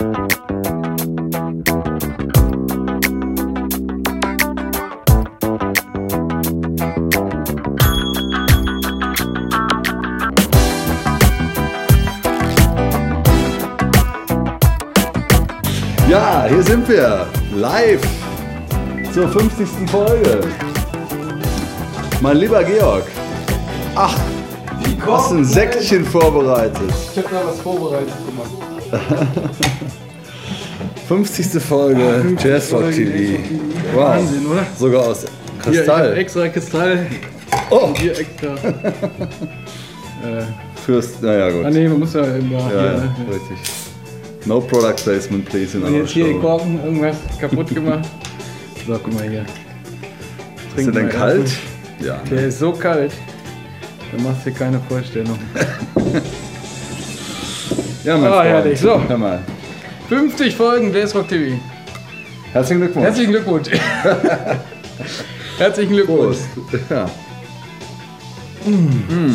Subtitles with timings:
[0.00, 0.06] Ja,
[16.48, 17.26] hier sind wir.
[17.54, 18.00] Live
[19.12, 19.68] zur 50.
[19.90, 20.40] Folge.
[22.22, 23.04] Mein lieber Georg.
[23.94, 24.16] Ach,
[25.06, 26.90] hast ein Säckchen vorbereitet.
[27.12, 28.69] Ich habe da was vorbereitet gemacht.
[31.08, 31.60] 50.
[31.62, 32.44] Folge 50.
[32.50, 33.12] Jazz Rock Folge TV.
[33.12, 33.38] TV.
[33.94, 34.04] Wow.
[34.04, 34.66] Wahnsinn, oder?
[34.78, 35.30] Sogar aus Hier,
[35.72, 36.16] Kristall.
[36.16, 37.06] extra Kristall.
[37.70, 38.54] Oh, Und hier extra.
[40.24, 40.42] äh,
[40.86, 41.64] Fürst, naja gut.
[41.66, 42.76] ah nee, man muss ja immer Ja, hier.
[42.76, 43.10] ja, ne?
[43.28, 43.58] richtig.
[44.46, 46.34] No product placement, please, in Und jetzt hier die.
[46.38, 48.08] Korken, irgendwas kaputt gemacht.
[48.86, 49.44] So, guck mal hier.
[50.74, 51.42] Ist der denn kalt?
[51.42, 52.06] erstmal.
[52.08, 52.18] Ja.
[52.30, 53.12] Der ist so kalt.
[54.10, 55.38] Da machst du dir keine Vorstellung.
[58.04, 58.48] Ja, mein Ah, Freund.
[58.48, 58.80] herrlich.
[58.80, 59.00] So.
[59.08, 59.40] Hör mal.
[60.08, 61.58] 50 Folgen Rock TV.
[62.52, 63.04] Herzlichen Glückwunsch.
[63.06, 63.68] Herzlichen Glückwunsch.
[65.58, 66.38] Herzlichen Glückwunsch.
[66.54, 66.82] Prost.
[66.90, 67.10] Ja.
[68.66, 69.34] Mm.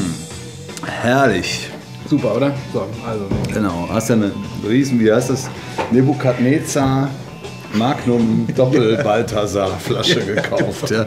[1.01, 1.69] Herrlich.
[2.09, 2.53] Super, oder?
[2.73, 3.25] So, also.
[3.53, 3.87] Genau.
[3.91, 4.31] Hast ja eine
[4.67, 5.49] riesen, wie heißt das?
[5.91, 7.09] Nebukadnezar
[7.73, 10.89] Magnum Doppel Balthasar Flasche gekauft.
[10.91, 11.05] Ja.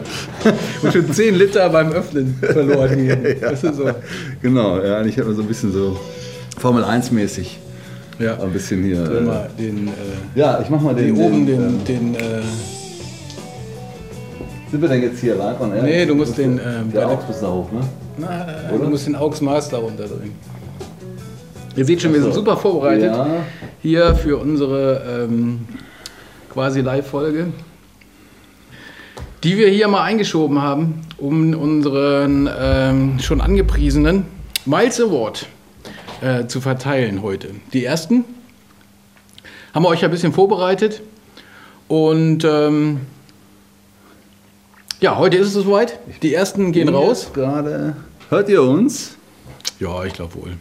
[0.81, 3.35] Und schon 10 Liter beim Öffnen verloren hier.
[3.39, 3.89] Das ist so.
[4.41, 5.99] Genau, ja, ich habe so ein bisschen so
[6.59, 7.57] Formel 1 mäßig.
[8.19, 8.37] Ja.
[8.37, 9.03] Ein bisschen hier.
[9.09, 9.91] Äh, mal den, äh,
[10.35, 11.15] ja, ich mach mal den.
[11.15, 12.41] den oben, ähm, den, den, äh,
[14.69, 15.83] sind wir denn jetzt hier live on air?
[15.83, 17.79] Nee, du musst den, ähm, Der bis da hoch, ne?
[18.17, 18.83] na, Oder?
[18.83, 20.31] du musst den Aux Master runterdrücken.
[21.75, 23.27] Ihr seht schon, wir sind super vorbereitet Ja.
[23.81, 25.61] hier für unsere ähm,
[26.51, 27.47] quasi Live-Folge,
[29.43, 34.25] die wir hier mal eingeschoben haben, um unseren ähm, schon angepriesenen
[34.65, 35.47] Miles Award
[36.21, 37.49] äh, zu verteilen heute.
[37.73, 38.25] Die ersten
[39.73, 41.01] haben wir euch ja ein bisschen vorbereitet
[41.87, 43.01] und ähm,
[44.99, 45.97] ja, heute ist es soweit.
[46.21, 47.31] Die ersten gehen raus.
[47.33, 47.95] Gerade.
[48.29, 49.15] Hört ihr uns?
[49.79, 50.57] Ja, ich glaube wohl.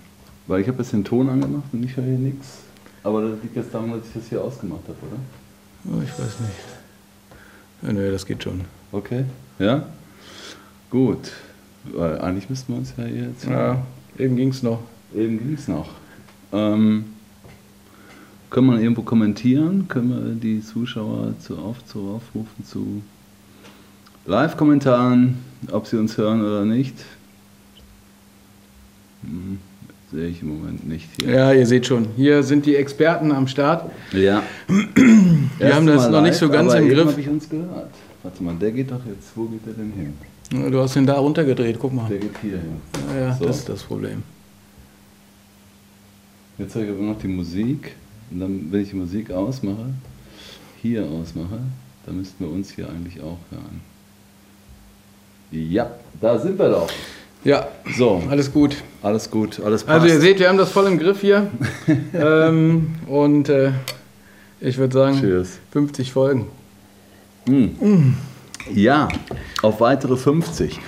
[0.46, 2.58] Weil ich habe jetzt den Ton angemacht und ich höre hier nichts.
[3.02, 5.96] Aber das liegt jetzt daran, dass ich das hier ausgemacht habe, oder?
[5.96, 7.82] Oh, ich weiß nicht.
[7.82, 8.62] Ja, nee, das geht schon.
[8.92, 9.24] Okay.
[9.58, 9.86] Ja?
[10.90, 11.32] Gut.
[11.84, 13.44] Weil eigentlich müssten wir uns ja jetzt.
[13.44, 13.82] Ja,
[14.18, 14.80] eben ging es noch.
[15.14, 15.88] Eben ging es noch.
[16.52, 17.04] Ähm,
[18.50, 19.86] können wir irgendwo kommentieren?
[19.88, 23.02] Können wir die Zuschauer zu auf, zu aufrufen zu
[24.26, 25.38] Live-Kommentaren,
[25.70, 26.94] ob sie uns hören oder nicht?
[29.22, 29.58] Hm,
[30.10, 31.30] sehe ich im Moment nicht hier.
[31.30, 33.90] Ja, ihr seht schon, hier sind die Experten am Start.
[34.12, 34.42] Ja.
[35.58, 37.08] Wir haben das noch nicht so ganz im Griff.
[37.08, 37.90] habe ich uns gehört.
[38.22, 39.30] Warte mal, der geht doch jetzt.
[39.34, 40.70] Wo geht der denn hin?
[40.70, 42.08] Du hast den da runtergedreht, guck mal.
[42.08, 42.76] Der geht hier hin.
[43.14, 43.44] Ja, ja So.
[43.46, 44.22] das ist das Problem.
[46.58, 47.94] Jetzt habe ich aber noch die Musik.
[48.30, 49.86] Und dann, wenn ich die Musik ausmache,
[50.82, 51.60] hier ausmache,
[52.04, 53.80] dann müssten wir uns hier eigentlich auch hören.
[55.50, 56.90] Ja, da sind wir doch.
[57.44, 58.76] Ja, So, alles gut.
[59.00, 60.02] alles gut, alles passt.
[60.02, 61.46] Also ihr seht, wir haben das voll im Griff hier.
[62.12, 63.70] ähm, und äh,
[64.60, 65.58] ich würde sagen, Cheers.
[65.70, 66.46] 50 Folgen.
[68.74, 69.08] Ja,
[69.62, 70.78] auf weitere 50.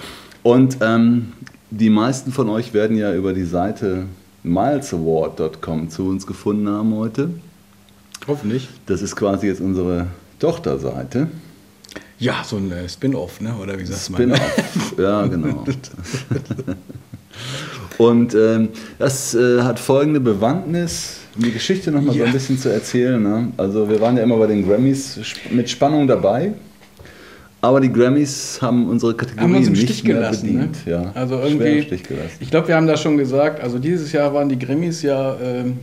[0.42, 1.32] Und ähm,
[1.70, 4.06] die meisten von euch werden ja über die Seite
[4.43, 7.31] milesaward.com zu uns gefunden haben heute.
[8.27, 8.69] Hoffentlich.
[8.87, 10.06] Das ist quasi jetzt unsere
[10.39, 11.28] Tochterseite.
[12.19, 13.55] Ja, so ein äh, Spin-off, ne?
[13.61, 14.37] oder wie sagt man?
[14.37, 14.95] Spin-off.
[14.99, 15.65] ja, genau.
[17.99, 18.69] Und ähm,
[18.99, 22.27] das äh, hat folgende Bewandtnis, um die Geschichte nochmal so Ja.
[22.27, 23.22] ein bisschen zu erzählen.
[23.22, 23.53] Ne?
[23.57, 25.19] Also wir waren ja immer bei den Grammys
[25.51, 26.53] mit Spannung dabei,
[27.62, 30.47] aber die Grammys haben unsere Kategorie Haben uns im nicht Stich gelassen.
[30.47, 30.87] bedient.
[30.87, 30.93] Ne?
[30.93, 32.31] Ja, Also irgendwie, Stich gelassen.
[32.41, 33.62] ich glaube, wir haben das schon gesagt.
[33.62, 35.78] Also dieses Jahr waren die Grammys ja ähm,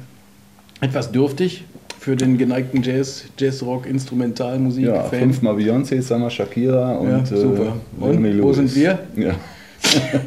[0.82, 1.64] etwas dürftig
[2.00, 4.86] für den geneigten Jazz, Jazzrock, Instrumentalmusik.
[4.86, 5.20] Ja, Fan.
[5.20, 7.74] fünfmal Beyoncé, zweimal Shakira und Ja, super.
[8.00, 9.00] Äh, Und, Leonie wo sind wir?
[9.16, 9.34] Ja.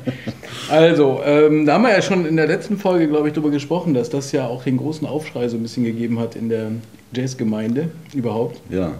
[0.70, 3.94] Also, ähm, da haben wir ja schon in der letzten Folge, glaube ich, darüber gesprochen,
[3.94, 6.68] dass das ja auch den großen Aufschrei so ein bisschen gegeben hat in der
[7.12, 8.60] Jazzgemeinde überhaupt.
[8.70, 8.92] ja.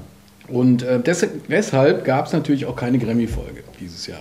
[0.50, 4.20] Und äh, des, deshalb gab es natürlich auch keine Grammy-Folge dieses Jahr.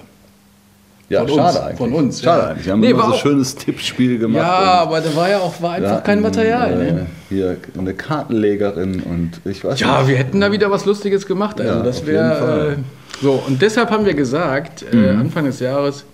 [1.10, 1.78] Ja, Von schade uns, eigentlich.
[1.80, 2.48] von uns, Schade ja.
[2.50, 2.66] eigentlich.
[2.68, 4.44] Wir haben Nee, immer so auch- schönes Tippspiel gemacht.
[4.44, 6.72] Ja, aber da war ja auch war einfach kein Material.
[6.74, 7.06] Äh, Ne?
[7.30, 10.10] Hier eine Kartenlegerin und ich weiß Ja, nicht.
[10.10, 11.60] wir hätten da wieder was Lustiges gemacht.
[11.60, 13.42] Also Ja, das wäre äh, so.
[13.48, 15.20] Und deshalb haben wir gesagt, äh, Mhm.
[15.22, 16.06] Anfang des Jahres,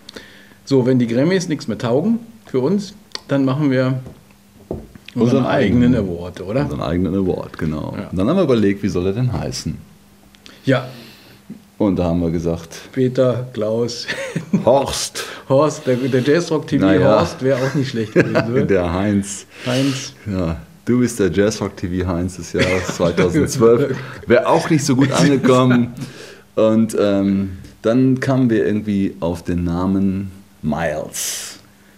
[0.63, 2.93] so wenn die Grammys nichts mehr taugen für uns,
[3.27, 3.99] dann machen wir
[5.13, 6.09] unseren, Unseren eigenen eigenen.
[6.09, 6.61] Award, oder?
[6.61, 7.93] Unseren eigenen Award, genau.
[7.97, 8.07] Ja.
[8.11, 9.77] Und dann haben wir überlegt, wie soll er denn heißen?
[10.65, 10.87] Ja,
[11.77, 14.07] Und da haben wir gesagt, Peter, Klaus,
[14.65, 17.19] Horst, Horst, der, der Jazzrock TV Naja.
[17.19, 18.51] Horst wäre auch nicht schlecht gewesen.
[18.53, 18.61] oder?
[18.65, 19.45] der Heinz.
[19.65, 20.13] Heinz.
[20.25, 23.95] Ja, Du bist der Jazzrock TV Heinz des Jahres 2012.
[24.27, 25.93] Wäre auch nicht so gut angekommen.
[26.55, 30.31] Und ähm, dann kamen wir irgendwie auf den Namen
[30.61, 31.54] Miles.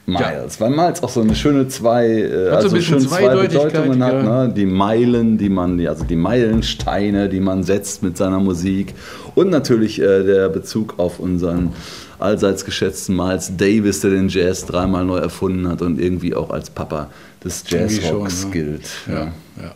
[0.09, 4.01] Miles, weil Miles auch so eine schöne zwei, äh, so also bisschen schön zwei Bedeutungen
[4.01, 4.13] hat.
[4.13, 4.45] ja.
[4.47, 4.53] Ne?
[4.55, 8.95] Die Meilen, die man, also die Meilensteine, die man setzt mit seiner Musik.
[9.35, 11.73] Und natürlich äh, der Bezug auf unseren
[12.19, 16.69] allseits geschätzten Miles Davis, der den Jazz dreimal neu erfunden hat und irgendwie auch als
[16.69, 17.09] Papa
[17.43, 18.51] des Jazzrocks ne?
[18.51, 18.89] gilt.
[19.07, 19.13] Ja.
[19.13, 19.23] Ja,
[19.61, 19.71] ja.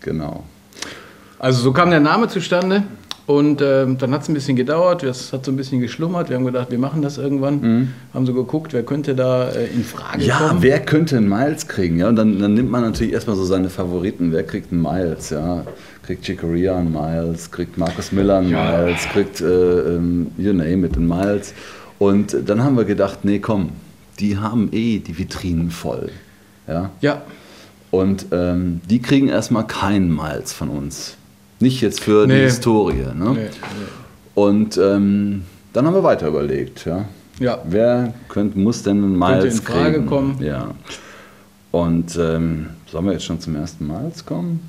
[0.00, 0.44] Genau.
[1.38, 2.84] Also so kam der Name zustande
[3.26, 6.28] und ähm, dann hat es ein bisschen gedauert, es hat so ein bisschen geschlummert.
[6.28, 7.88] Wir haben gedacht, wir machen das irgendwann.
[8.12, 10.24] Haben so geguckt, wer könnte da äh, in Frage Mhm.
[10.28, 10.62] Ja, kommen.
[10.62, 11.98] wer könnte einen Miles kriegen?
[11.98, 14.30] Ja, und dann, dann nimmt man natürlich erstmal so seine Favoriten.
[14.32, 15.30] Wer kriegt einen Miles?
[15.30, 15.64] Ja,
[16.04, 18.82] kriegt Chicoria einen Miles, kriegt Marcus Miller einen Ja.
[18.82, 19.46] Miles, kriegt äh,
[19.96, 21.54] ähm, you name it einen Miles.
[21.98, 23.70] Und dann haben wir gedacht, nee, komm,
[24.20, 26.10] die haben eh die Vitrinen voll.
[26.68, 27.22] Ja, Ja,
[27.90, 31.16] und ähm, die kriegen erstmal keinen Miles von uns.
[31.64, 32.42] Nicht jetzt für die Nee.
[32.42, 33.06] Historie.
[33.14, 33.30] Ne?
[33.30, 33.48] nee, nee.
[34.34, 36.84] Und ähm, dann haben wir weiter überlegt.
[36.84, 37.06] Ja.
[37.40, 37.58] ja.
[37.64, 40.06] Wer könnt, muss denn einen Könnte Miles in Frage kriegen?
[40.06, 40.42] kommen.
[40.42, 40.74] Ja.
[41.70, 44.60] Und ähm, sollen wir jetzt schon zum ersten Miles kommen?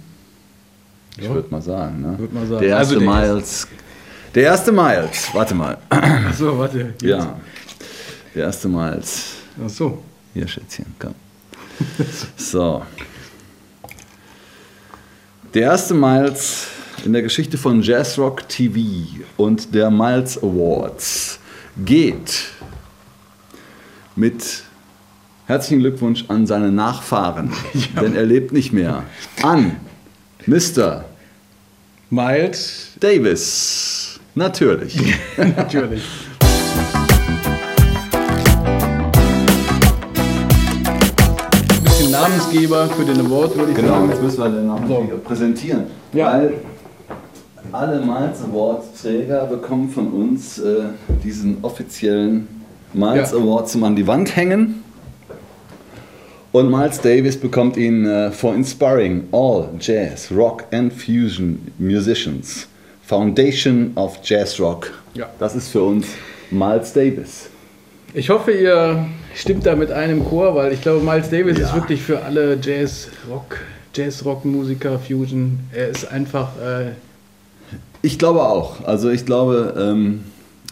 [1.18, 2.01] Ich würde mal sagen.
[2.01, 2.18] Ne?
[2.18, 2.62] Würd mal sagen.
[2.62, 3.68] Der erste Also der Miles.
[4.33, 5.30] Der erste Miles.
[5.33, 5.77] Warte mal.
[5.89, 6.80] Achso, warte.
[6.94, 7.03] jetzt.
[7.03, 7.38] Ja.
[8.33, 9.33] Der erste Miles.
[9.65, 10.01] Ach so.
[10.33, 11.13] Hier, Schätzchen, komm.
[12.38, 12.83] So.
[15.53, 16.68] Der erste Miles
[17.03, 18.80] in der Geschichte von Jazzrock TV
[19.38, 21.39] und der Miles Awards
[21.86, 22.45] geht
[24.15, 24.63] mit
[25.45, 27.51] herzlichen Glückwunsch an seine Nachfahren,
[28.01, 29.03] denn er lebt nicht mehr,
[29.44, 29.75] an
[30.45, 31.06] Mr.
[32.09, 34.19] Miles, Davis.
[34.36, 34.98] Natürlich.
[35.38, 36.03] natürlich.
[41.68, 44.09] Ein bisschen Namensgeber für den Award, würde ich Genau, sagen.
[44.09, 45.07] jetzt müssen wir den noch So.
[45.24, 45.83] präsentieren.
[46.13, 46.33] Ja.
[46.33, 46.53] Weil
[47.77, 50.83] alle Miles Award-Träger bekommen von uns äh,
[51.24, 52.48] diesen offiziellen
[52.94, 53.38] Miles Ja.
[53.38, 54.83] Award zum an die Wand hängen.
[56.51, 62.68] Und Miles Davis bekommt ihn äh, for inspiring all Jazz, Rock and Fusion Musicians.
[63.04, 64.92] Foundation of Jazz Rock.
[65.13, 65.30] Ja.
[65.38, 66.07] Das ist für uns
[66.50, 67.50] Miles Davis.
[68.13, 69.06] Ich hoffe, ihr
[69.36, 71.68] stimmt da mit einem Chor, weil ich glaube, Miles Davis Ja.
[71.68, 73.57] ist wirklich für alle Jazz, Rock,
[73.94, 75.60] Jazz-Rock-Musiker, Fusion.
[75.74, 76.92] Er ist einfach, äh,
[78.06, 78.84] Ich glaube auch.
[78.86, 80.22] Also ich glaube, ähm,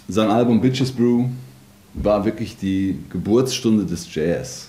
[0.07, 1.25] sein Album Bitches Brew
[1.95, 4.67] war wirklich die Geburtsstunde des Jazz.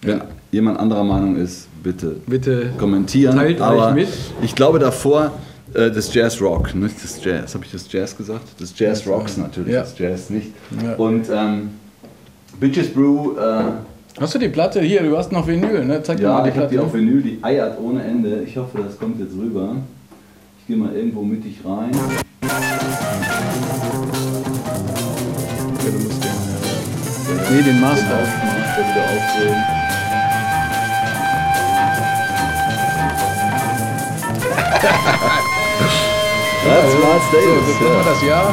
[0.00, 0.24] Wenn Ja.
[0.50, 3.36] jemand anderer Meinung ist, bitte bitte kommentieren.
[3.36, 4.08] Teilt euch Aber mit.
[4.42, 5.32] ich glaube davor
[5.74, 7.54] äh, des Jazz Rock, nicht des Jazz.
[7.54, 8.60] Habe ich das Jazz gesagt?
[8.60, 9.82] Des Jazz Ja, Rocks natürlich, ja.
[9.82, 10.48] des Jazz nicht.
[10.82, 10.94] Ja.
[10.94, 11.70] Und ähm,
[12.58, 13.62] Bitches Brew, äh,
[14.18, 15.02] Hast du die Platte hier?
[15.02, 16.02] Du hast noch Vinyl, ne?
[16.02, 18.42] Zeig ja, mal die ich habe die auf Vinyl, die eiert ohne Ende.
[18.46, 19.76] Ich hoffe, das kommt jetzt rüber.
[20.66, 21.92] Ich gehe mal irgendwo mittig rein.
[21.92, 21.98] Ja,
[25.84, 26.30] du musst den,
[27.30, 28.18] äh, nee, den Master.
[28.18, 29.62] Master wieder aufdrehen.
[36.66, 37.78] Das war's, So, Davis.
[37.78, 38.02] so, ja.
[38.02, 38.50] das Jahr.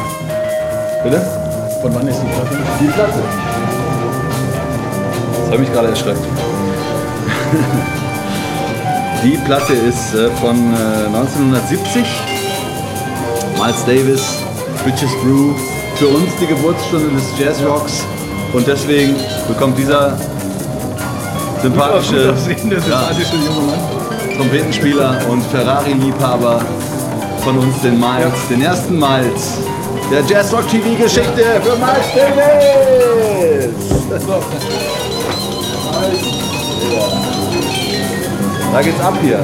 [1.03, 1.19] Bitte?
[1.81, 2.57] Von wann ist die Platte?
[2.79, 3.23] Die Platte.
[5.45, 6.19] Das habe ich gerade erschreckt.
[9.23, 12.03] Die Platte ist äh, von äh, 1970.
[13.57, 14.21] Miles Davis,
[14.83, 15.53] Bitches Brew.
[15.95, 18.03] Für uns die Geburtsstunde des Jazzrocks.
[18.51, 19.15] Und deswegen
[19.47, 20.17] bekommt dieser
[21.61, 22.37] sympathische Gut
[22.69, 23.79] sympathische junge Mann.
[24.35, 26.61] Trompetenspieler und Ferrari-Liebhaber
[27.45, 29.59] von uns den Miles, den ersten Miles
[30.11, 32.63] der Jazzrock TV-Geschichte für Miles Davis.
[38.73, 39.39] Da geht's ab hier.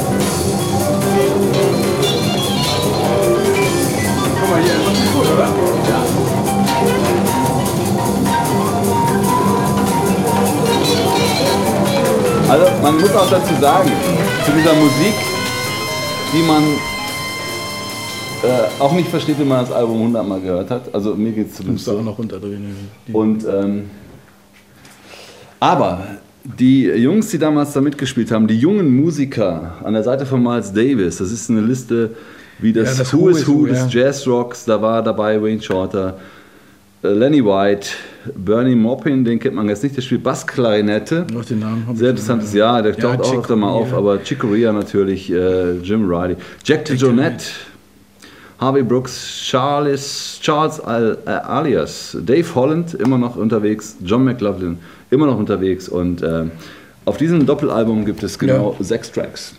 [4.39, 5.47] Guck mal hier, das ist gut, oder?
[12.49, 13.91] Also man muss auch dazu sagen,
[14.45, 15.13] zu dieser Musik,
[16.33, 16.63] die man
[18.43, 20.93] äh, auch nicht versteht, wenn man das Album hundertmal gehört hat.
[20.93, 21.99] Also mir geht es Du zumindest musst da so.
[21.99, 22.75] auch noch runterdrehen.
[23.13, 23.91] Und ähm,
[25.59, 25.99] aber
[26.57, 30.73] die Jungs, die damals da mitgespielt haben, die jungen Musiker an der Seite von Miles
[30.73, 32.11] Davis, das ist eine Liste
[32.59, 34.05] wie das, Ja, das Who is Who Who, des ja.
[34.05, 36.17] Jazzrocks, da war dabei Wayne Shorter,
[37.03, 37.89] äh, Lenny White,
[38.35, 41.25] Bernie Maupin, den kennt man jetzt nicht, der spielt Bassklarinette.
[41.31, 42.53] Noch den Namen Sehr interessantes.
[42.53, 46.35] Jahr, der Ja, taucht auch öfter mal auf, aber Chick Corea natürlich, äh, Jim Riley,
[46.65, 47.45] Jack DeJohnette,
[48.59, 54.79] Harvey Brooks, Charles, Charles Al, äh, alias Dave Holland, immer noch unterwegs, John McLaughlin,
[55.09, 56.45] immer noch unterwegs und äh,
[57.05, 59.53] auf diesem Doppelalbum gibt es genau sechs Tracks.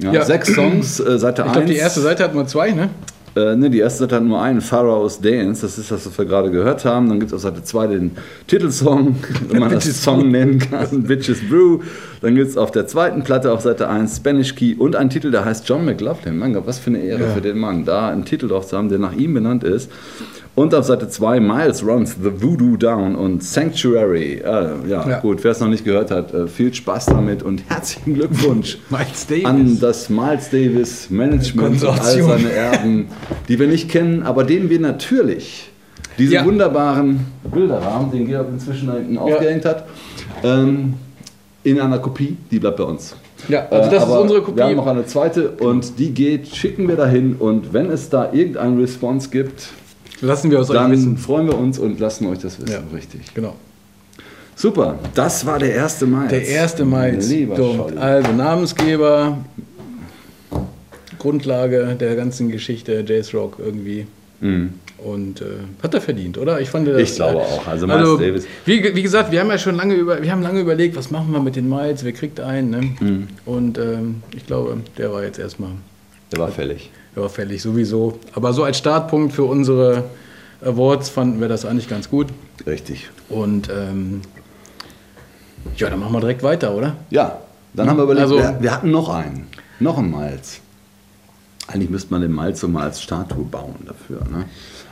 [0.00, 0.24] Ja, Ja.
[0.24, 1.48] Sechs Songs, äh, Seite 1.
[1.48, 2.90] Ich glaube, die erste Seite hat nur zwei, ne?
[3.36, 6.24] Äh, ne, die erste Seite hat nur einen, Pharaoh's Dance, das ist das, was wir
[6.24, 7.08] gerade gehört haben.
[7.08, 8.10] Dann gibt es auf Seite 2 den
[8.48, 9.14] Titelsong,
[9.48, 11.78] wenn man das Song nennen kann, Bitches Brew.
[12.22, 15.30] Dann gibt es auf der zweiten Platte auf Seite 1 Spanish Key und einen Titel,
[15.30, 16.38] der heißt John McLaughlin.
[16.38, 17.28] Mein Gott, was für eine Ehre Ja.
[17.30, 19.90] für den Mann, da einen Titel drauf zu haben, der nach ihm benannt ist.
[20.56, 24.42] Und auf Seite 2 Miles Runs The Voodoo Down und Sanctuary.
[24.44, 25.20] Äh, ja, Ja.
[25.20, 29.26] gut, wer es noch nicht gehört hat, äh, viel Spaß damit und herzlichen Glückwunsch Miles
[29.26, 29.44] Davis.
[29.44, 33.06] an das Miles Davis Management und all seine Erben,
[33.48, 35.70] die wir nicht kennen, aber denen wir natürlich
[36.18, 36.44] diese Ja.
[36.44, 39.86] wunderbaren Bilderrahmen, den Georg inzwischen da hinten aufgehängt hat,
[40.42, 40.94] ähm,
[41.62, 43.14] in einer Kopie, die bleibt bei uns.
[43.48, 44.56] Ja, also das Äh, ist unsere Kopie.
[44.58, 48.30] Wir haben noch eine zweite und die geht, schicken wir dahin und wenn es da
[48.32, 49.68] irgendeinen Response gibt,
[50.20, 51.16] Lassen wir euch dann wissen.
[51.16, 52.72] freuen wir uns und lassen euch das wissen.
[52.72, 52.82] Ja.
[52.94, 53.34] Richtig.
[53.34, 53.54] Genau.
[54.54, 56.28] Super, das war der erste Miles.
[56.28, 57.48] Der erste Scholli.
[57.96, 59.38] also Namensgeber,
[61.18, 64.06] Grundlage der ganzen Geschichte, Jace Rock irgendwie.
[64.40, 64.74] Mhm.
[64.98, 65.44] Und äh,
[65.82, 66.60] hat er verdient, oder?
[66.60, 67.66] Ich fand das, Ich glaube auch.
[67.66, 68.46] Also Miles Davis.
[68.66, 71.32] Wie, wie gesagt, wir haben ja schon lange über, wir haben lange überlegt, was machen
[71.32, 72.70] wir mit den Miles, wer kriegt einen.
[72.70, 72.80] Ne?
[73.00, 73.28] Mhm.
[73.46, 75.70] Und ähm, ich glaube, der war jetzt erstmal,
[76.32, 76.90] Der war fällig.
[77.14, 78.18] Der war fällig sowieso.
[78.34, 80.04] Aber so als Startpunkt für unsere
[80.64, 82.28] Awards fanden wir das eigentlich ganz gut.
[82.66, 83.08] Richtig.
[83.28, 84.20] Und ähm,
[85.76, 86.96] ja, dann machen wir direkt weiter, oder?
[87.10, 87.38] Ja,
[87.74, 89.46] dann haben wir überlegt, Also- wir, wir hatten noch einen.
[89.78, 90.60] Noch einen Miles.
[91.68, 94.18] Eigentlich müsste man den Miles so mal als Statue bauen dafür.
[94.30, 94.44] Ne?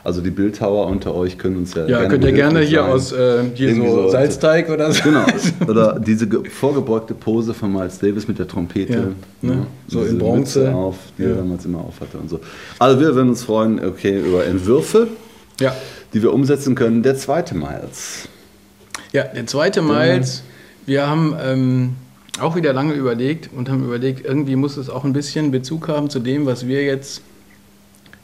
[0.03, 2.91] Also die Bildhauer unter euch können uns ja, Ja, könnt ihr gerne hier sein.
[2.91, 5.03] aus äh, hier Irgendwie so so- Salzteig oder so.
[5.03, 5.25] Genau.
[5.67, 9.13] Oder diese ge- vorgebeugte Pose von Miles Davis mit der Trompete.
[9.41, 9.67] Ja, ne?
[9.87, 10.59] So Diese in Bronze.
[10.59, 11.29] Mütze auf, die Ja.
[11.29, 12.39] er damals immer auf hatte und so.
[12.79, 15.07] Also wir würden uns freuen, okay, über Entwürfe,
[15.59, 15.75] Ja.
[16.13, 17.03] die wir umsetzen können.
[17.03, 18.27] Der zweite Miles.
[19.11, 20.43] ja, der zweite Miles,
[20.85, 21.95] wir haben ähm,
[22.39, 26.09] auch wieder lange überlegt und haben überlegt, irgendwie muss es auch ein bisschen Bezug haben
[26.09, 27.21] zu dem, was wir jetzt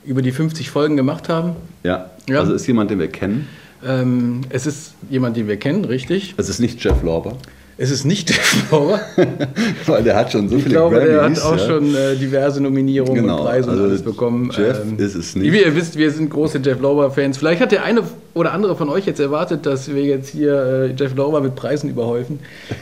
[0.06, 1.56] über die 50 Folgen gemacht haben.
[1.84, 2.10] Ja.
[2.30, 2.40] Ja.
[2.40, 3.48] Also ist jemand, den wir kennen.
[3.86, 6.34] Ähm, es ist jemand, den wir kennen, richtig.
[6.38, 7.34] Es ist nicht Jeff Lorber,
[7.78, 9.00] Es ist nicht der Flauer.
[9.86, 11.66] weil der hat schon so Ich viele glaube, der hat Grammys, auch ja.
[11.68, 14.52] schon äh, diverse Nominierungen Genau, und Preise also und alles bekommen.
[14.58, 15.52] Ähm, Jeff ist es nicht.
[15.52, 17.38] Wie ihr wisst, wir sind große Jeff Lauber-Fans.
[17.38, 18.02] Vielleicht hat der eine
[18.34, 21.90] oder andere von euch jetzt erwartet, dass wir jetzt hier äh, Jeff Lauber mit Preisen
[21.90, 22.40] überhäufen.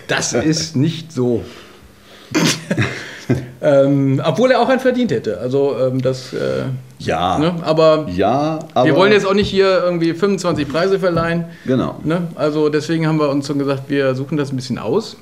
[0.07, 1.43] Das ist nicht so.
[3.61, 5.39] ähm, obwohl er auch einen verdient hätte.
[5.39, 6.63] Also ähm, das, äh,
[6.99, 7.37] Ja.
[7.39, 7.55] ne?
[7.63, 8.85] aber Ja, aber.
[8.85, 11.45] wir wollen jetzt auch nicht hier irgendwie 25 Preise verleihen.
[11.65, 11.99] Genau.
[12.03, 12.27] Ne?
[12.35, 15.17] Also deswegen haben wir uns so gesagt, wir suchen das ein bisschen aus,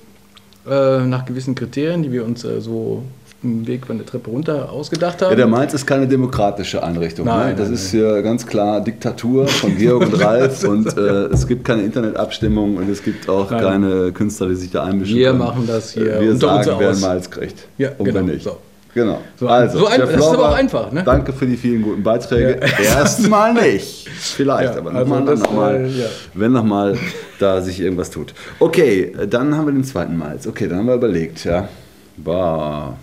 [0.69, 3.03] äh, nach gewissen Kriterien, die wir uns äh, so
[3.43, 5.31] dem Weg von der Treppe runter ausgedacht haben.
[5.31, 7.25] Ja, der Mainz ist keine demokratische Einrichtung.
[7.25, 7.55] Nein, ne?
[7.55, 11.65] Das nein, ist hier ganz klar Diktatur von Georg und Ralf und äh, es gibt
[11.65, 13.61] keine Internetabstimmung und es gibt auch Nein.
[13.63, 15.39] keine Künstler, die sich da einmischen Wir können.
[15.39, 17.67] machen das hier Wir unter sagen, wer einen Malz kriegt.
[17.77, 18.43] Ja, und genau, wer nicht.
[18.43, 18.57] so.
[18.93, 19.19] Genau.
[19.39, 21.01] So, also, so ein- das ist aber auch einfach, ne?
[21.03, 22.59] Danke für die vielen guten Beiträge.
[22.83, 24.07] Erstmal nicht.
[24.09, 26.05] Vielleicht, Ja, aber also nochmal, das, nochmal, äh, ja.
[26.33, 26.97] wenn nochmal
[27.39, 28.33] da sich irgendwas tut.
[28.59, 30.45] Okay, dann haben wir den zweiten Malz.
[30.45, 31.69] Okay, dann haben wir überlegt, ja.
[32.17, 32.97] Boah,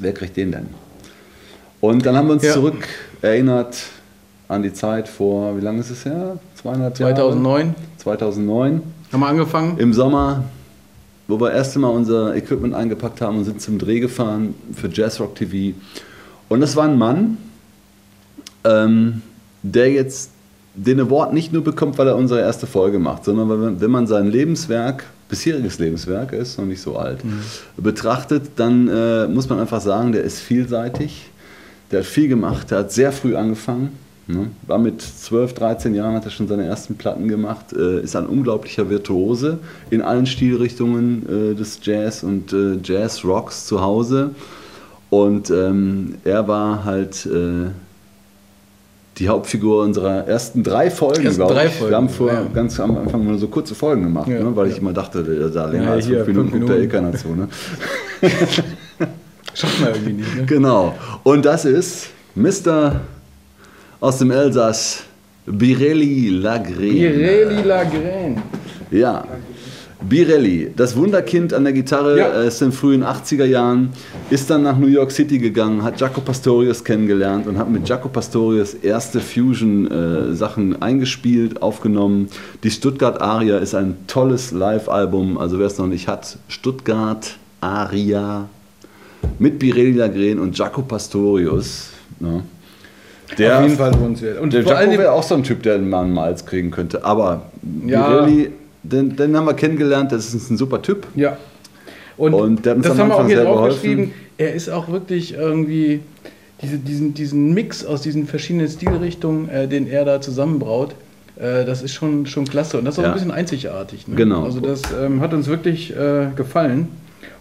[0.00, 0.66] wer kriegt den denn?
[1.80, 2.52] Und dann haben wir uns Ja.
[2.54, 2.86] zurück
[3.22, 3.76] erinnert
[4.48, 6.38] an die Zeit vor, wie lange ist es her?
[6.56, 7.14] 200 Jahre?
[7.14, 9.78] 2009 2009 haben wir angefangen.
[9.78, 10.44] im Sommer,
[11.28, 15.34] wo wir erst einmal unser Equipment eingepackt haben und sind zum Dreh gefahren für Jazzrock
[15.36, 15.76] TV.
[16.48, 17.36] Und das war ein Mann,
[18.64, 19.22] ähm,
[19.62, 20.30] der jetzt
[20.74, 24.06] den Award nicht nur bekommt, weil er unsere erste Folge macht, sondern weil wenn man
[24.06, 27.20] sein Lebenswerk, bisheriges Lebenswerk, er ist noch nicht so alt,
[27.76, 31.30] betrachtet, dann äh, muss man einfach sagen, der ist vielseitig,
[31.90, 33.98] der hat viel gemacht, der hat sehr früh angefangen.
[34.26, 34.48] Ne?
[34.66, 38.26] War mit 12, 13 Jahren, hat er schon seine ersten Platten gemacht, äh, ist ein
[38.26, 39.58] unglaublicher Virtuose
[39.90, 44.30] in allen Stilrichtungen äh, des Jazz und äh, Jazz-Rocks zu Hause.
[45.08, 47.70] Und ähm, er war halt äh,
[49.20, 51.72] die Hauptfigur unserer ersten drei Folgen, Ersten glaube drei ich.
[51.74, 52.42] Folgen, Wir haben vor, ja.
[52.52, 54.56] ganz am Anfang nur so kurze Folgen gemacht, Ja, ne?
[54.56, 54.80] weil ich ja.
[54.80, 57.28] immer dachte, da- länger als fünf Minuten guckt da eh keiner zu.
[57.28, 57.48] Ne?
[59.54, 60.36] Schafft man irgendwie nicht.
[60.36, 60.44] Ne?
[60.46, 60.94] Genau.
[61.22, 63.00] Und das ist Mr.
[64.00, 65.02] aus dem Elsass,
[65.46, 67.10] Birelli Lagrene.
[67.10, 68.42] Pirelli Lagren.
[68.90, 69.24] Ja.
[70.02, 72.42] Birelli, das Wunderkind an der Gitarre, Ja.
[72.42, 73.90] äh, ist in den frühen 80er Jahren,
[74.30, 78.08] ist dann nach New York City gegangen, hat Jaco Pastorius kennengelernt und hat mit Jaco
[78.08, 82.28] Pastorius erste Fusion-Sachen eingespielt, aufgenommen.
[82.64, 88.48] Die Stuttgart Aria ist ein tolles Live-Album, also wer es noch nicht hat, Stuttgart Aria
[89.38, 91.90] mit Birelli Lagren und Jaco Pastorius.
[92.20, 92.42] Ne?
[93.38, 94.40] Der, Auf jeden Fall lohnenswert.
[94.40, 97.04] Und der Jaco wäre auch so ein Typ, der mal einen Malz kriegen könnte.
[97.04, 97.42] Aber
[97.86, 98.08] Ja.
[98.08, 98.50] Birelli,
[98.82, 101.06] den, den haben wir kennengelernt, das ist ein super Typ.
[101.14, 101.36] Ja.
[102.16, 104.12] Und, Und das haben wir auch hier draufgeschrieben.
[104.36, 106.00] er ist auch wirklich irgendwie
[106.62, 110.94] diese, diesen, diesen Mix aus diesen verschiedenen Stilrichtungen, äh, den er da zusammenbraut.
[111.36, 113.08] Äh, das ist schon, schon klasse und das ist auch Ja.
[113.10, 114.06] ein bisschen einzigartig.
[114.08, 114.16] Ne?
[114.16, 114.44] Genau.
[114.44, 116.88] Also das ähm, hat uns wirklich äh, gefallen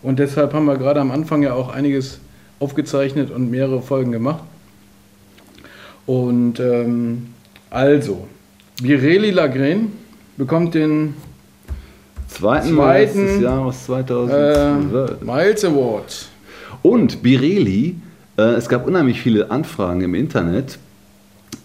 [0.01, 2.19] und deshalb haben wir gerade am Anfang ja auch einiges
[2.59, 4.43] aufgezeichnet und mehrere Folgen gemacht.
[6.05, 7.27] Und ähm,
[7.69, 8.27] also,
[8.81, 9.91] Bireli Lagren
[10.37, 11.13] bekommt den
[12.39, 15.21] Zweiten Miles Zweiten, des Jahres äh, 2012.
[15.21, 16.25] Miles Award.
[16.81, 17.95] Und Bireli,
[18.37, 20.77] äh, es gab unheimlich viele Anfragen im Internet.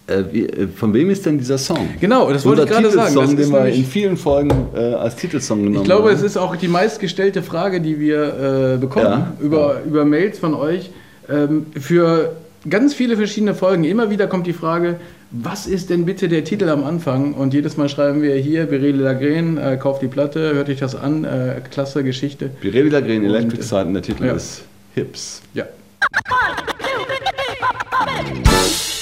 [0.07, 1.88] Äh, wie, äh, von wem ist denn dieser Song?
[2.00, 3.14] Genau, das wollte ich Unser gerade sagen.
[3.14, 6.16] Das ist den wir in vielen Folgen äh, als Titelsong genommen Ich glaube, haben.
[6.16, 9.33] es ist auch die meistgestellte Frage, die wir äh, bekommen Ja.
[9.40, 10.90] über, über Mails von euch.
[11.31, 12.33] Ähm, für
[12.69, 14.97] ganz viele verschiedene Folgen immer wieder kommt die Frage,
[15.43, 17.35] was ist denn bitte der Titel am Anfang?
[17.35, 20.95] Und jedes Mal schreiben wir hier, Birele Lagren, äh, kauft die Platte, hört euch das
[20.95, 22.50] an, äh, klasse Geschichte.
[22.61, 24.35] Bireli Lagren, Electric Side und der Titel ja.
[24.35, 24.62] ist
[24.95, 25.43] Hips.
[25.55, 25.64] Ja.
[28.47, 28.94] Physical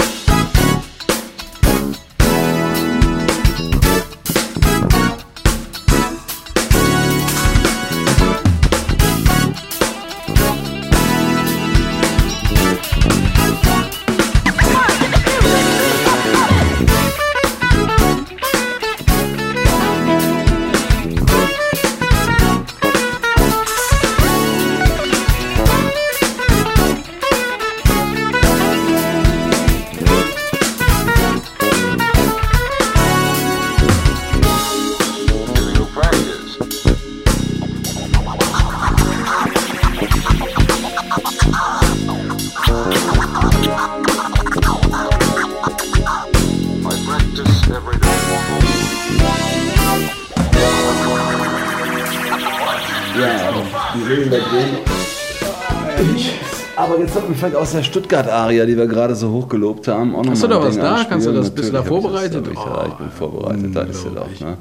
[57.12, 60.25] jetzt sollten wir vielleicht aus der Stuttgart-Aria, die wir gerade so hoch gelobt haben, auch
[60.25, 60.88] noch Hast du da ein was Ding da?
[60.92, 61.11] anspielen.
[61.11, 62.47] Kannst du das- bist du da hab ich vorbereitet?
[62.47, 64.41] Das, ich, ja, ich bin Oh, vorbereitet, da ist ja unglaublich.
[64.41, 64.56] Ne?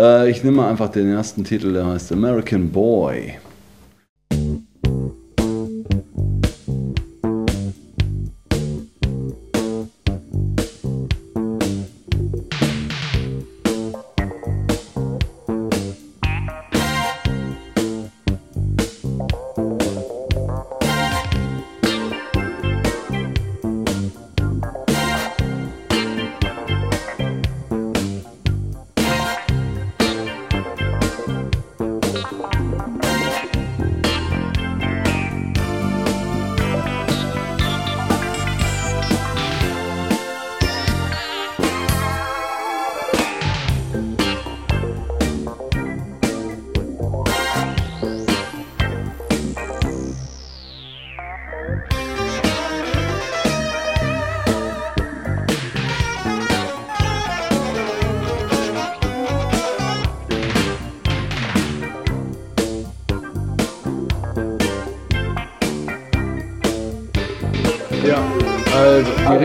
[0.00, 3.34] Äh, ich nehme mal einfach den ersten Titel, der heißt American Boy.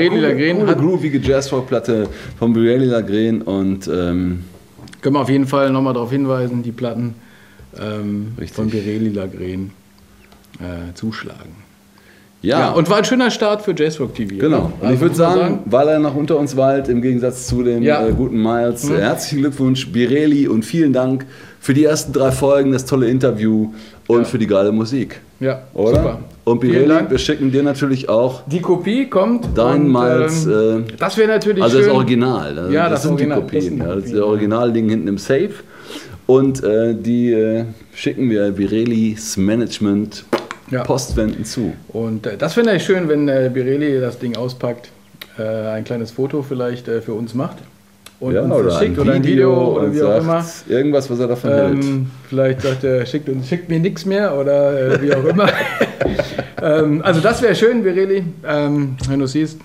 [0.10, 4.44] Also, Bireli Lagren Coole, hat, groovige Jazzrock-Platte von Bireli Lagren und ähm,
[5.02, 7.16] können wir auf jeden Fall nochmal darauf hinweisen, die Platten
[7.80, 9.72] ähm, von Bireli Lagren
[10.60, 11.56] äh, zuschlagen.
[12.42, 14.36] ja, Ja, und war ein schöner Start für Jazzrock TV.
[14.38, 14.58] Genau.
[14.58, 14.66] oder?
[14.66, 17.48] Und Also ich würde muss man sagen, weil er nach unter uns weilt, im Gegensatz
[17.48, 18.06] zu dem Ja.
[18.06, 18.96] äh, guten Miles, Mhm.
[18.96, 21.26] äh, herzlichen Glückwunsch, Bireli, und vielen Dank
[21.60, 23.72] für die ersten drei Folgen, das tolle Interview
[24.08, 24.24] und Ja.
[24.26, 25.20] für die geile Musik.
[25.40, 25.96] ja, Oder?
[25.96, 26.20] super.
[26.46, 27.10] Und Dank.
[27.10, 29.58] wir schicken dir natürlich auch Die Kopie kommt.
[29.58, 31.86] dein und, Miles, ähm, äh, das wäre natürlich also schön.
[31.88, 32.60] das Original.
[32.60, 33.80] Also Ja, das sind Original, die Kopien.
[33.80, 34.26] das ja, das ist Kopien, der ja.
[34.30, 35.52] Original-Ding hinten im Safe.
[36.26, 40.26] Und äh, die äh, schicken wir Birelis Management
[40.72, 40.84] Ja.
[40.84, 41.74] postwendend zu.
[41.90, 44.90] Und äh, das fände ich schön, wenn äh, Birelli das Ding auspackt,
[45.38, 47.58] äh, ein kleines Foto vielleicht äh, für uns macht
[48.24, 50.46] und uns das schickt oder ein Video oder wie auch immer.
[50.68, 51.74] Irgendwas, was er davon hält.
[51.74, 55.48] Ähm, vielleicht sagt er, schickt, uns, schickt mir nichts mehr oder äh, wie auch immer.
[56.62, 59.60] ähm, also das wäre schön, Vireli, ähm, wenn du siehst.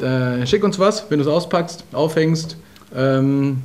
[0.00, 2.56] Äh, schick uns was, wenn du es auspackst, aufhängst,
[2.96, 3.58] ähm,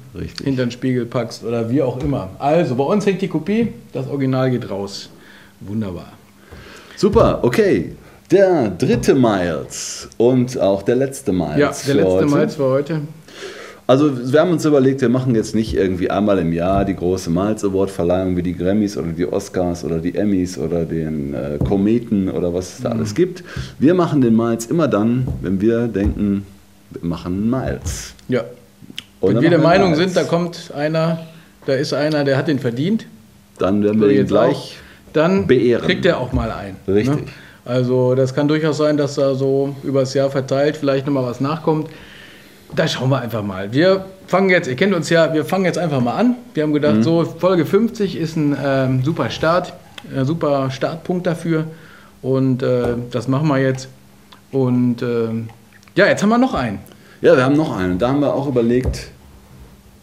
[0.43, 2.29] hinter den Spiegel packst oder wie auch immer.
[2.37, 5.09] Also bei uns hängt die Kopie, das Original geht raus.
[5.61, 6.13] Wunderbar.
[6.95, 7.95] Super, okay.
[8.29, 11.57] Der dritte Miles und auch der letzte Miles.
[11.57, 12.25] Ja, der letzte heute.
[12.25, 13.01] Miles für heute.
[13.89, 17.29] Also wir haben uns überlegt, wir machen jetzt nicht irgendwie einmal im Jahr die große
[17.29, 21.57] Miles Award Verleihung wie die Grammys oder die Oscars oder die Emmys oder den äh,
[21.63, 22.99] Kometen oder was es da Mhm.
[22.99, 23.43] alles gibt.
[23.79, 26.45] Wir machen den Miles immer dann, wenn wir denken,
[26.91, 28.13] wir machen Miles.
[28.27, 28.41] Ja.
[29.21, 29.99] Und Wenn wir der Meinung Miles.
[30.03, 31.19] sind, da kommt einer,
[31.65, 33.05] da ist einer, der hat den verdient,
[33.57, 34.71] Dann werden wir ihn gleich auch,
[35.13, 35.85] dann beehren.
[35.85, 36.75] kriegt er auch mal ein.
[36.87, 37.15] Richtig.
[37.15, 37.23] Ne?
[37.63, 41.87] Also das kann durchaus sein, dass da so übers Jahr verteilt vielleicht nochmal was nachkommt.
[42.75, 43.71] Da schauen wir einfach mal.
[43.71, 46.35] Wir fangen jetzt, ihr kennt uns ja, wir fangen jetzt einfach mal an.
[46.53, 49.73] Wir haben gedacht, so Folge 50 ist ein ähm, super Start,
[50.15, 51.65] ein super Startpunkt dafür.
[52.21, 53.87] Und äh, das machen wir jetzt.
[54.51, 55.49] Und ähm,
[55.95, 56.79] ja, jetzt haben wir noch einen.
[57.21, 57.97] Ja, wir haben noch einen.
[57.97, 59.09] Da haben wir auch überlegt,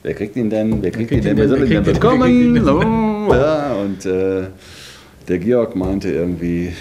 [0.03, 0.83] wer kriegt ihn denn?
[0.83, 1.37] Wer kriegt, kriegt ihn denn?
[1.37, 3.05] Wer soll ihn denn bekommen?
[3.31, 4.48] Ja, und äh,
[5.29, 6.74] der Georg meinte irgendwie,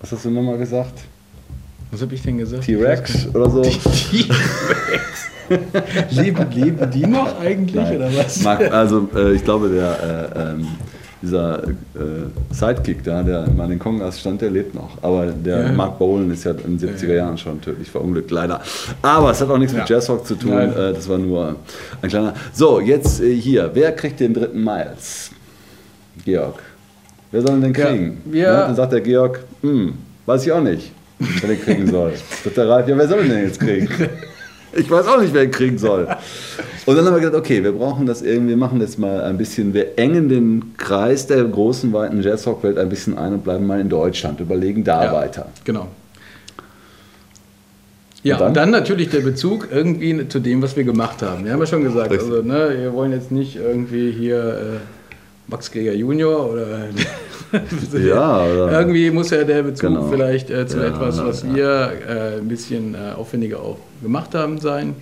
[0.00, 1.04] was hast du nochmal gesagt?
[1.90, 2.64] Was habe ich denn gesagt?
[2.64, 3.62] T-Rex oder so?
[6.10, 7.96] leben, leben die noch eigentlich Nein.
[7.96, 8.42] oder was?
[8.42, 10.66] Mark, also äh, ich glaube, der, äh, ähm,
[11.22, 11.68] dieser äh,
[12.50, 15.02] Sidekick da, der in meinen Kongas stand, der lebt noch.
[15.02, 15.72] Aber der Ja.
[15.72, 18.60] Mark Bolan ist ja in den 70er Jahren schon tödlich verunglückt, leider.
[19.02, 19.96] Aber es hat auch nichts mit Ja.
[19.96, 20.52] Jazzrock zu tun.
[20.52, 21.56] Äh, das war nur
[22.02, 22.34] ein kleiner.
[22.52, 23.70] So, jetzt äh, hier.
[23.72, 25.30] Wer kriegt den dritten Miles?
[26.24, 26.62] Georg.
[27.30, 28.20] Wer soll denn Ja, kriegen?
[28.26, 29.94] wir- Ja, dann sagt der Georg, hm,
[30.26, 32.12] weiß ich auch nicht, wer den kriegen soll.
[32.44, 33.88] Sagt der Ralf, ja, wer soll ihn denn jetzt kriegen?
[34.78, 36.06] Ich weiß auch nicht, wer ihn kriegen soll.
[36.84, 39.38] Und dann haben wir gedacht, okay, wir brauchen das irgendwie, wir machen das mal ein
[39.38, 43.80] bisschen, wir engen den Kreis der großen, weiten Jazzrock-Welt ein bisschen ein und bleiben mal
[43.80, 45.12] in Deutschland, überlegen da Ja.
[45.14, 45.46] weiter.
[45.64, 45.88] Genau.
[48.22, 48.48] Ja, Und dann?
[48.48, 51.44] und dann natürlich der Bezug irgendwie zu dem, was wir gemacht haben.
[51.44, 52.28] Wir haben ja schon gesagt, Richtig.
[52.30, 54.95] also, ne, wir wollen jetzt nicht irgendwie hier äh,
[55.48, 56.66] Max Greger Junior oder
[57.98, 60.08] Ja, oder- irgendwie muss ja der Bezug Genau.
[60.08, 61.54] vielleicht äh, zu Ja, etwas, was ja.
[61.54, 64.94] wir äh, ein bisschen äh, aufwendiger auch gemacht haben, sein.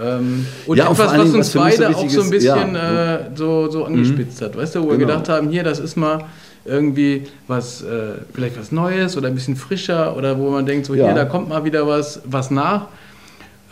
[0.00, 3.14] Ähm, und Ja, etwas, was uns was so beide auch so ein ist, bisschen ja.
[3.16, 4.56] äh, so, so angespitzt hat.
[4.56, 5.08] Weißt du, wo wir Genau.
[5.14, 6.24] gedacht haben, hier, das ist mal
[6.64, 7.86] irgendwie was, äh,
[8.34, 11.48] vielleicht was Neues oder ein bisschen frischer oder wo man denkt, so hier, da kommt
[11.48, 12.86] mal wieder was, was nach.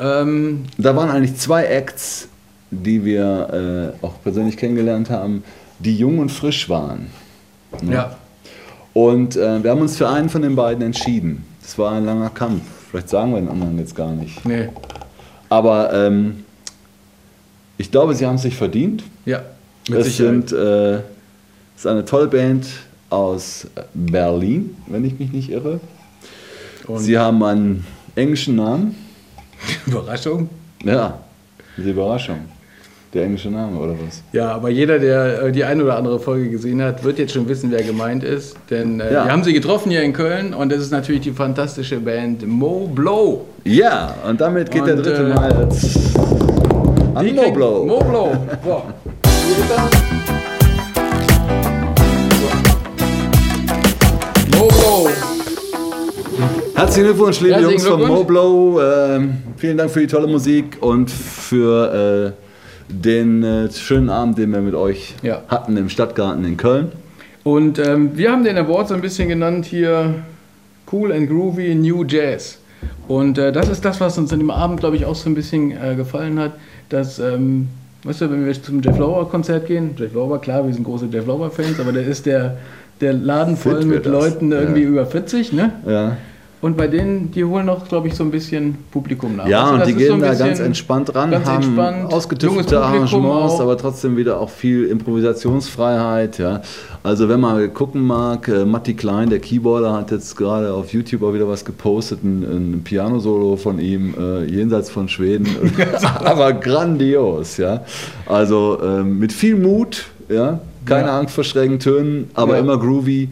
[0.00, 2.28] Ähm, Da waren eigentlich zwei Acts,
[2.70, 5.44] die wir äh, auch persönlich kennengelernt haben,
[5.78, 7.06] die jung und frisch waren.
[7.82, 7.94] Ne?
[7.94, 8.16] ja.
[8.94, 11.44] Und äh, wir haben uns für einen von den beiden entschieden.
[11.62, 12.62] Das war ein langer Kampf.
[12.90, 14.44] Vielleicht sagen wir den anderen jetzt gar nicht.
[14.44, 14.70] Nee.
[15.48, 16.44] Aber ähm,
[17.76, 19.04] ich glaube, sie haben es sich verdient.
[19.24, 19.42] Ja.
[19.88, 20.48] Mit Es Sicherheit.
[20.48, 21.02] sind, äh, es
[21.76, 22.66] ist eine tolle Band
[23.10, 25.80] aus Berlin, wenn ich mich nicht irre.
[26.86, 28.96] Und Sie haben einen englischen Namen.
[29.86, 30.48] Überraschung.
[30.82, 31.18] Ja,
[31.76, 32.38] die Überraschung.
[33.14, 34.22] Der englische Name oder was?
[34.32, 37.48] Ja, aber jeder, der äh, die eine oder andere Folge gesehen hat, wird jetzt schon
[37.48, 38.54] wissen, wer gemeint ist.
[38.68, 39.24] Denn äh, Ja.
[39.24, 42.86] wir haben sie getroffen hier in Köln und das ist natürlich die fantastische Band Mo
[42.94, 43.46] Blow.
[43.64, 46.18] Ja, und damit geht der Und, dritte äh, Mal jetzt
[47.14, 47.86] an Mo Blow.
[47.86, 47.88] Er.
[48.62, 48.82] So.
[54.58, 55.08] Mo Blow.
[56.74, 58.06] Herzlichen Glückwunsch, liebe Herzlichen Jungs von.
[58.06, 58.80] Moblow.
[58.80, 62.47] Ähm, vielen Dank für die tolle Musik und für äh,
[62.88, 65.42] den äh, schönen Abend, den wir mit euch Ja.
[65.48, 66.92] hatten im Stadtgarten in Köln.
[67.44, 70.14] Und ähm, wir haben den Award so ein bisschen genannt hier
[70.90, 72.58] Cool and Groovy New Jazz.
[73.06, 75.34] Und äh, das ist das, was uns an dem Abend, glaube ich, auch so ein
[75.34, 76.52] bisschen äh, gefallen hat.
[76.88, 77.68] Dass, ähm,
[78.04, 81.08] weißt du, wenn wir zum Jeff Lauber Konzert gehen, Jeff Lauber, klar, wir sind große
[81.10, 82.58] Jeff Lauber Fans, aber der ist der,
[83.00, 84.88] der Laden voll mit das, Leuten irgendwie ja.
[84.88, 85.72] über 40, ne?
[85.86, 86.16] Ja,
[86.60, 89.46] Und bei denen, die holen auch, glaube ich, so ein bisschen Publikum nach.
[89.46, 92.80] ja du, und die so gehen ein da ganz entspannt ran, ganz haben entspannt, ausgetüftelte
[92.80, 93.60] Arrangements, auch.
[93.60, 96.38] aber trotzdem wieder auch viel Improvisationsfreiheit.
[96.38, 96.62] Ja.
[97.04, 101.22] Also wenn man gucken mag, äh, Matti Klein, der Keyboarder, hat jetzt gerade auf YouTube
[101.22, 105.46] auch wieder was gepostet, ein, ein Piano-Solo von ihm, äh, jenseits von Schweden,
[106.24, 107.56] aber grandios.
[107.56, 107.84] Ja.
[108.26, 110.58] Also ähm, mit viel Mut, ja.
[110.84, 111.18] keine Ja.
[111.20, 112.60] Angst vor schrägen Tönen, aber Ja.
[112.60, 113.28] immer groovy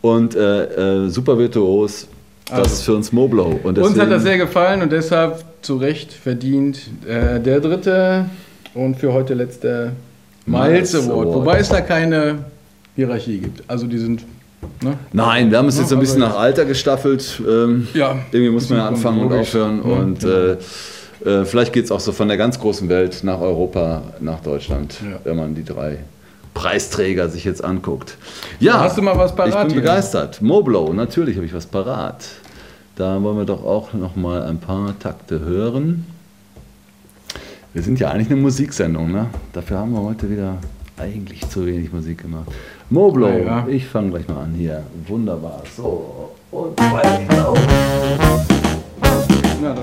[0.00, 2.08] und äh, äh, super virtuos.
[2.50, 2.72] Das Also.
[2.74, 3.60] ist für uns Moblow.
[3.62, 8.26] Und Uns hat das sehr gefallen und deshalb zu Recht verdient äh, der dritte
[8.74, 9.92] und für heute letzte
[10.46, 11.10] Miles, Miles Award.
[11.28, 11.34] Award.
[11.36, 12.38] Wobei es da keine
[12.96, 13.62] Hierarchie gibt.
[13.68, 14.24] Also die sind.
[14.82, 14.94] Ne?
[15.12, 17.40] Nein, wir haben es jetzt so ein bisschen nach Alter gestaffelt.
[17.48, 19.80] Ähm, Ja, irgendwie muss man ja anfangen und aufhören.
[19.84, 20.52] Ja, und äh,
[21.24, 24.96] äh, vielleicht geht es auch so von der ganz großen Welt nach Europa, nach Deutschland,
[25.02, 25.18] Ja.
[25.24, 25.98] wenn man die drei
[26.54, 28.16] Preisträger sich jetzt anguckt.
[28.58, 29.80] Ja, Hast du mal was parat Ich bin hier?
[29.80, 30.42] begeistert.
[30.42, 32.24] Moblow, natürlich habe ich was parat.
[32.96, 36.04] Da wollen wir doch auch noch mal ein paar Takte hören.
[37.72, 39.26] Wir sind ja eigentlich eine Musiksendung, ne?
[39.52, 40.58] Dafür haben wir heute wieder
[40.98, 42.48] eigentlich zu wenig Musik gemacht.
[42.90, 43.66] Moblow, Ja.
[43.68, 44.82] ich fange gleich mal an hier.
[45.06, 45.62] Wunderbar.
[45.76, 47.54] So, und weiter.
[49.62, 49.74] Ja,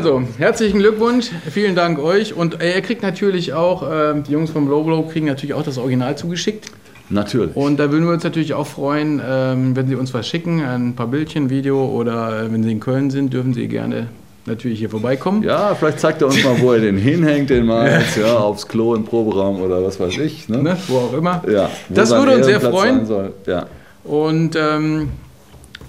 [0.00, 4.48] also herzlichen Glückwunsch, vielen Dank euch und äh, ihr kriegt natürlich auch, äh, die Jungs
[4.48, 6.72] vom Moblo kriegen natürlich auch das Original zugeschickt.
[7.10, 7.54] Natürlich.
[7.54, 10.94] Und da würden wir uns natürlich auch freuen, ähm, wenn Sie uns was schicken, ein
[10.94, 14.06] paar Bildchen, Video oder äh, wenn Sie in Köln sind, dürfen Sie gerne
[14.46, 15.42] natürlich hier vorbeikommen.
[15.42, 18.94] Ja, vielleicht zeigt er uns mal, wo er den hinhängt, den Miles, ja, aufs Klo
[18.94, 20.48] im Proberaum oder was weiß ich.
[20.48, 20.62] Ne?
[20.62, 20.78] Ne?
[20.88, 21.42] Wo auch immer.
[21.46, 23.06] Ja, Das würde uns sehr freuen.
[23.46, 23.66] Ja.
[24.04, 25.10] Und ähm,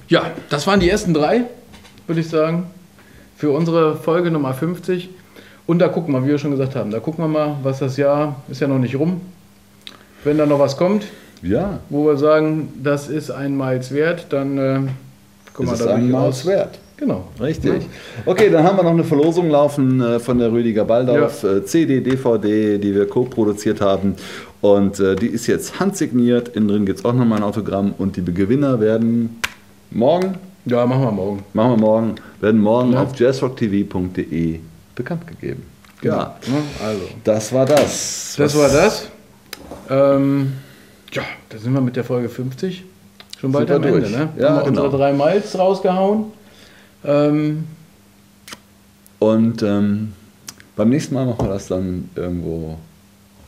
[0.09, 1.45] ja, das waren die ersten drei,
[2.07, 2.65] würde ich sagen,
[3.41, 5.09] für unsere Folge Nummer 50.
[5.65, 7.97] Und da gucken wir, wie wir schon gesagt haben, da gucken wir mal, was das
[7.97, 9.19] Jahr ist ja noch nicht rum.
[10.23, 11.05] Wenn da noch was kommt,
[11.41, 14.79] ja, wo wir sagen, das ist ein Miles wert, dann äh,
[15.55, 16.45] guck ist es da ein Miles raus.
[16.45, 16.77] wert.
[16.97, 17.29] Genau.
[17.39, 17.87] Richtig.
[18.27, 21.99] Okay, dann haben wir noch eine Verlosung laufen äh, von der Rüdiger Baldauf, äh, CD,
[21.99, 24.17] DVD, die wir co-produziert haben.
[24.61, 26.49] Und äh, die ist jetzt handsigniert.
[26.49, 27.95] Innen drin gibt es auch nochmal ein Autogramm.
[27.97, 29.41] Und die Gewinner werden
[29.89, 31.43] morgen, Ja, machen wir morgen.
[31.53, 33.03] machen wir morgen, werden morgen Ja.
[33.03, 34.59] auf jazzrocktv.de
[34.95, 35.63] bekannt gegeben.
[36.03, 36.35] Ja, Ja,
[36.85, 37.01] also.
[37.23, 38.35] das war das.
[38.37, 39.07] Das war das.
[39.89, 40.53] Ähm,
[41.13, 42.83] ja, da sind wir mit der Folge 50
[43.39, 44.01] schon bald am wir Ende.
[44.01, 44.11] durch.
[44.11, 44.29] Ne?
[44.37, 44.83] Ja, haben wir genau.
[44.85, 46.25] unsere drei Miles rausgehauen.
[47.03, 47.63] Ähm,
[49.19, 50.13] Und ähm,
[50.75, 52.77] beim nächsten Mal machen wir das dann irgendwo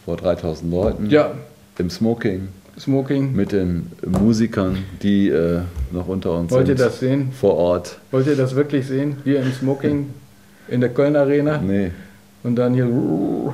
[0.05, 1.09] vor 3000 Leuten.
[1.09, 1.31] ja,
[1.77, 2.49] Im Smoking.
[2.79, 3.33] Smoking.
[3.35, 5.59] mit den Musikern, die äh,
[5.91, 6.87] noch unter uns Wollt ihr sind.
[6.87, 7.31] das sehen?
[7.39, 7.99] Vor Ort.
[8.11, 9.17] Wollt ihr das wirklich sehen?
[9.23, 10.07] Wir im Smoking
[10.67, 11.91] in der Köln Arena Nee.
[12.43, 12.87] und dann hier.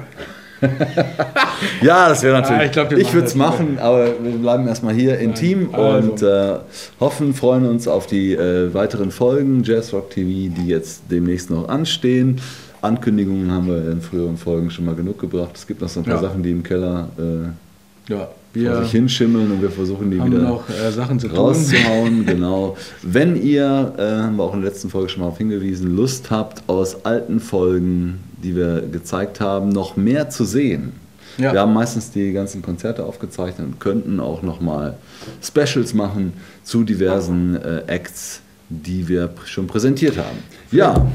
[1.82, 2.62] Ja, das wäre natürlich.
[2.62, 6.12] Ah, ich glaub, ich würde es machen, aber wir bleiben erstmal hier intim also.
[6.12, 6.56] und äh,
[7.00, 11.70] hoffen, freuen uns auf die äh, weiteren Folgen Jazz Rock TV, die jetzt demnächst noch
[11.70, 12.42] anstehen.
[12.82, 15.52] Ankündigungen haben wir in früheren Folgen schon mal genug gebracht.
[15.56, 16.22] Es gibt noch so ein paar Ja.
[16.22, 20.32] Sachen, die im Keller äh, Ja, vor wir sich hinschimmeln und wir versuchen die haben
[20.32, 22.78] wieder noch äh, Sachen zu rauszuhauen, genau.
[23.02, 26.32] Wenn ihr, äh, haben wir auch in der letzten Folge schon mal darauf hingewiesen, Lust
[26.32, 30.94] habt, aus alten Folgen, die wir gezeigt haben, noch mehr zu sehen.
[31.38, 31.54] Ja.
[31.54, 34.98] Wir haben meistens die ganzen Konzerte aufgezeichnet und könnten auch nochmal
[35.42, 36.34] Specials machen
[36.64, 40.38] zu diversen äh, Acts, die wir schon präsentiert haben.
[40.72, 41.08] Ja,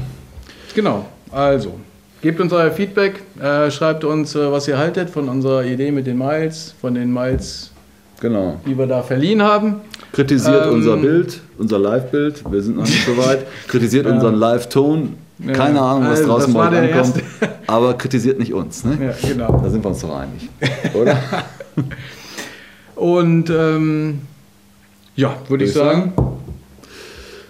[0.75, 1.79] Genau, also
[2.25, 6.07] gebt uns euer Feedback, äh, schreibt uns, äh, was ihr haltet von unserer Idee mit
[6.07, 7.69] den Miles, von den Miles,
[8.19, 8.59] genau.
[8.65, 9.75] die wir da verliehen haben.
[10.11, 13.45] Kritisiert Ähm, unser Bild, unser Live-Bild, wir sind noch nicht so weit.
[13.67, 15.17] Kritisiert unseren Live-Ton.
[15.53, 17.23] Keine Ja, Ahnung, was also, draußen der ankommt.
[17.67, 18.97] Aber kritisiert nicht uns, ne?
[18.99, 19.59] Ja, genau.
[19.61, 20.49] Da sind wir uns doch einig.
[20.95, 21.17] Oder?
[22.95, 24.21] Und ähm,
[25.15, 26.13] ja, würde ich ich sagen,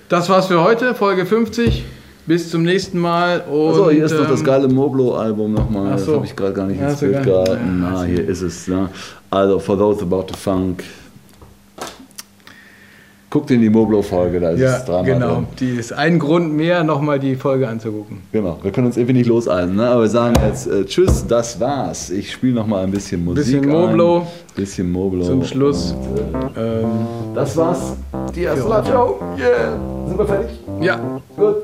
[0.09, 1.85] das war's für heute, Folge 50.
[2.27, 3.41] Bis zum nächsten Mal.
[3.41, 5.87] Und, Achso, hier ist noch das ähm, geile Moblo-Album nochmal.
[5.89, 6.15] Ach Das so.
[6.15, 7.79] habe ich gerade gar nicht ins Bild gehalten.
[7.81, 8.67] Na, hier ist es.
[8.67, 8.89] Ne?
[9.29, 10.83] Also, for those about to funk.
[13.29, 15.03] Guckt in die Moblo-Folge, da ist Ja, es dran.
[15.03, 15.43] genau.
[15.59, 18.19] Die ist ein Grund mehr, nochmal die Folge anzugucken.
[18.31, 19.89] Genau, wir können uns irgendwie nicht loseisen, ne?
[19.89, 22.11] aber wir sagen jetzt äh, Tschüss, das war's.
[22.11, 23.43] Ich spiele nochmal ein bisschen Musik.
[23.43, 24.19] Bisschen Moblo.
[24.19, 24.27] Ein.
[24.55, 25.23] Bisschen Moblo.
[25.25, 25.91] Zum Schluss.
[25.91, 26.85] Und, Ähm,
[27.33, 27.97] das war's.
[28.33, 29.19] Die erste Show.
[29.37, 30.07] Yeah.
[30.07, 30.49] Sind wir fertig?
[30.79, 31.55] ja, Gut.